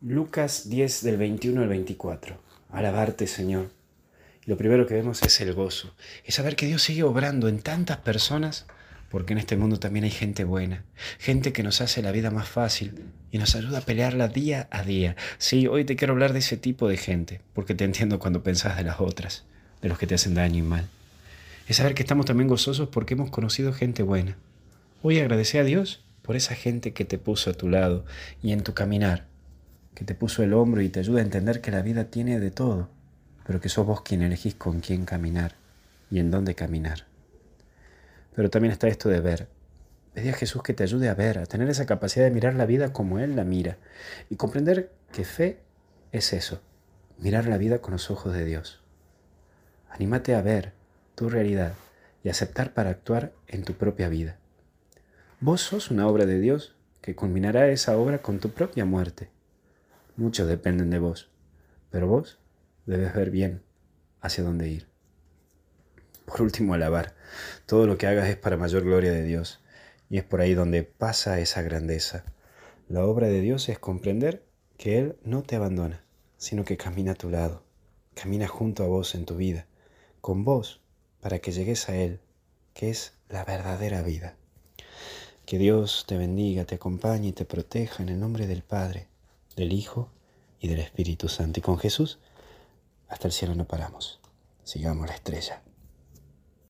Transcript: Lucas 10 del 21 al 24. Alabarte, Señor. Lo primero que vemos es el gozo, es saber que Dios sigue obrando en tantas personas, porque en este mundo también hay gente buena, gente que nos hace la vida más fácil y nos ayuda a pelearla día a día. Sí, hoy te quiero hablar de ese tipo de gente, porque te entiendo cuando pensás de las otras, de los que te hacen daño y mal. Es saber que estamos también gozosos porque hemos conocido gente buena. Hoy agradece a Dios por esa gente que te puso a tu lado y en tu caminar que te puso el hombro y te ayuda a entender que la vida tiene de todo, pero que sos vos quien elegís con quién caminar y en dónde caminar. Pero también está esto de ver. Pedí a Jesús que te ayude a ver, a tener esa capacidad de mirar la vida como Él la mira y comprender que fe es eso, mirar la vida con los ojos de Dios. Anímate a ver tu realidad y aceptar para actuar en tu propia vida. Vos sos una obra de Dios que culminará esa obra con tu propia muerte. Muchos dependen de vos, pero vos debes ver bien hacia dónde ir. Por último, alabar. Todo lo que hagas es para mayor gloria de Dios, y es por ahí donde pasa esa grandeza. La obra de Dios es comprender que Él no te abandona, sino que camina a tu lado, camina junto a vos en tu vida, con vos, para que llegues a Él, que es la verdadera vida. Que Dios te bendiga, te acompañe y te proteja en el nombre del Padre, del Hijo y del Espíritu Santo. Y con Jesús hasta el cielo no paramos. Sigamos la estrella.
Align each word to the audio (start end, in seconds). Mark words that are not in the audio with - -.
Lucas 0.00 0.68
10 0.70 1.02
del 1.02 1.16
21 1.16 1.60
al 1.60 1.68
24. 1.68 2.40
Alabarte, 2.70 3.26
Señor. 3.26 3.72
Lo 4.44 4.56
primero 4.56 4.86
que 4.86 4.94
vemos 4.94 5.20
es 5.24 5.40
el 5.40 5.52
gozo, 5.54 5.92
es 6.24 6.36
saber 6.36 6.54
que 6.54 6.66
Dios 6.66 6.82
sigue 6.82 7.02
obrando 7.02 7.48
en 7.48 7.58
tantas 7.58 7.96
personas, 7.96 8.66
porque 9.10 9.32
en 9.32 9.40
este 9.40 9.56
mundo 9.56 9.80
también 9.80 10.04
hay 10.04 10.12
gente 10.12 10.44
buena, 10.44 10.84
gente 11.18 11.52
que 11.52 11.64
nos 11.64 11.80
hace 11.80 12.00
la 12.00 12.12
vida 12.12 12.30
más 12.30 12.48
fácil 12.48 13.06
y 13.32 13.38
nos 13.38 13.56
ayuda 13.56 13.78
a 13.78 13.84
pelearla 13.84 14.28
día 14.28 14.68
a 14.70 14.84
día. 14.84 15.16
Sí, 15.38 15.66
hoy 15.66 15.84
te 15.84 15.96
quiero 15.96 16.12
hablar 16.12 16.32
de 16.32 16.38
ese 16.38 16.56
tipo 16.56 16.88
de 16.88 16.96
gente, 16.96 17.40
porque 17.52 17.74
te 17.74 17.82
entiendo 17.82 18.20
cuando 18.20 18.44
pensás 18.44 18.76
de 18.76 18.84
las 18.84 19.00
otras, 19.00 19.46
de 19.82 19.88
los 19.88 19.98
que 19.98 20.06
te 20.06 20.14
hacen 20.14 20.34
daño 20.34 20.58
y 20.58 20.62
mal. 20.62 20.88
Es 21.66 21.78
saber 21.78 21.94
que 21.94 22.04
estamos 22.04 22.24
también 22.24 22.46
gozosos 22.46 22.88
porque 22.88 23.14
hemos 23.14 23.30
conocido 23.30 23.72
gente 23.72 24.04
buena. 24.04 24.36
Hoy 25.02 25.18
agradece 25.18 25.58
a 25.58 25.64
Dios 25.64 26.04
por 26.22 26.36
esa 26.36 26.54
gente 26.54 26.92
que 26.92 27.04
te 27.04 27.18
puso 27.18 27.50
a 27.50 27.54
tu 27.54 27.68
lado 27.68 28.04
y 28.44 28.52
en 28.52 28.62
tu 28.62 28.74
caminar 28.74 29.27
que 29.98 30.04
te 30.04 30.14
puso 30.14 30.44
el 30.44 30.54
hombro 30.54 30.80
y 30.80 30.90
te 30.90 31.00
ayuda 31.00 31.18
a 31.18 31.24
entender 31.24 31.60
que 31.60 31.72
la 31.72 31.82
vida 31.82 32.04
tiene 32.04 32.38
de 32.38 32.52
todo, 32.52 32.88
pero 33.44 33.60
que 33.60 33.68
sos 33.68 33.84
vos 33.84 34.02
quien 34.02 34.22
elegís 34.22 34.54
con 34.54 34.78
quién 34.78 35.04
caminar 35.04 35.56
y 36.08 36.20
en 36.20 36.30
dónde 36.30 36.54
caminar. 36.54 37.06
Pero 38.36 38.48
también 38.48 38.70
está 38.70 38.86
esto 38.86 39.08
de 39.08 39.18
ver. 39.18 39.48
Pedí 40.14 40.28
a 40.28 40.34
Jesús 40.34 40.62
que 40.62 40.72
te 40.72 40.84
ayude 40.84 41.08
a 41.08 41.14
ver, 41.14 41.38
a 41.38 41.46
tener 41.46 41.68
esa 41.68 41.84
capacidad 41.84 42.24
de 42.24 42.30
mirar 42.30 42.54
la 42.54 42.64
vida 42.64 42.92
como 42.92 43.18
Él 43.18 43.34
la 43.34 43.42
mira 43.42 43.76
y 44.30 44.36
comprender 44.36 44.92
que 45.10 45.24
fe 45.24 45.58
es 46.12 46.32
eso, 46.32 46.60
mirar 47.18 47.46
la 47.46 47.58
vida 47.58 47.80
con 47.80 47.90
los 47.90 48.08
ojos 48.08 48.32
de 48.32 48.44
Dios. 48.44 48.80
Anímate 49.90 50.36
a 50.36 50.42
ver 50.42 50.74
tu 51.16 51.28
realidad 51.28 51.72
y 52.22 52.28
aceptar 52.28 52.72
para 52.72 52.90
actuar 52.90 53.32
en 53.48 53.64
tu 53.64 53.74
propia 53.74 54.08
vida. 54.08 54.36
Vos 55.40 55.60
sos 55.60 55.90
una 55.90 56.06
obra 56.06 56.24
de 56.24 56.38
Dios 56.38 56.76
que 57.00 57.16
culminará 57.16 57.66
esa 57.66 57.98
obra 57.98 58.18
con 58.18 58.38
tu 58.38 58.50
propia 58.50 58.84
muerte. 58.84 59.36
Muchos 60.18 60.48
dependen 60.48 60.90
de 60.90 60.98
vos, 60.98 61.30
pero 61.90 62.08
vos 62.08 62.40
debes 62.86 63.14
ver 63.14 63.30
bien 63.30 63.62
hacia 64.20 64.42
dónde 64.42 64.68
ir. 64.68 64.88
Por 66.26 66.42
último, 66.42 66.74
alabar. 66.74 67.14
Todo 67.66 67.86
lo 67.86 67.98
que 67.98 68.08
hagas 68.08 68.28
es 68.28 68.36
para 68.36 68.56
mayor 68.56 68.82
gloria 68.82 69.12
de 69.12 69.22
Dios, 69.22 69.60
y 70.10 70.18
es 70.18 70.24
por 70.24 70.40
ahí 70.40 70.54
donde 70.54 70.82
pasa 70.82 71.38
esa 71.38 71.62
grandeza. 71.62 72.24
La 72.88 73.04
obra 73.04 73.28
de 73.28 73.40
Dios 73.40 73.68
es 73.68 73.78
comprender 73.78 74.42
que 74.76 74.98
Él 74.98 75.16
no 75.22 75.44
te 75.44 75.54
abandona, 75.54 76.02
sino 76.36 76.64
que 76.64 76.76
camina 76.76 77.12
a 77.12 77.14
tu 77.14 77.30
lado, 77.30 77.62
camina 78.14 78.48
junto 78.48 78.82
a 78.82 78.88
vos 78.88 79.14
en 79.14 79.24
tu 79.24 79.36
vida, 79.36 79.66
con 80.20 80.42
vos, 80.42 80.80
para 81.20 81.38
que 81.38 81.52
llegues 81.52 81.88
a 81.88 81.94
Él, 81.94 82.18
que 82.74 82.90
es 82.90 83.12
la 83.28 83.44
verdadera 83.44 84.02
vida. 84.02 84.34
Que 85.46 85.58
Dios 85.58 86.06
te 86.08 86.18
bendiga, 86.18 86.64
te 86.64 86.74
acompañe 86.74 87.28
y 87.28 87.32
te 87.32 87.44
proteja 87.44 88.02
en 88.02 88.08
el 88.08 88.18
nombre 88.18 88.48
del 88.48 88.62
Padre, 88.64 89.06
del 89.58 89.72
Hijo 89.72 90.10
y 90.60 90.68
del 90.68 90.78
Espíritu 90.78 91.28
Santo. 91.28 91.60
Y 91.60 91.62
con 91.62 91.78
Jesús 91.78 92.18
hasta 93.08 93.28
el 93.28 93.32
cielo 93.32 93.54
no 93.54 93.66
paramos. 93.66 94.20
Sigamos 94.62 95.06
la 95.06 95.14
estrella. 95.14 95.62